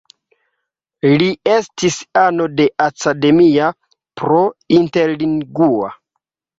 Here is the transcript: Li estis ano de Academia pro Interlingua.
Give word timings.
Li 1.21 1.27
estis 1.57 1.99
ano 2.23 2.49
de 2.61 2.69
Academia 2.89 3.71
pro 4.25 4.45
Interlingua. 4.83 5.97